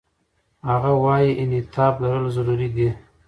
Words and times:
هغه 0.69 0.91
وايي، 1.03 1.31
انعطاف 1.43 1.93
لرل 2.01 2.27
ضروري 2.37 2.67
دي. 2.75 2.89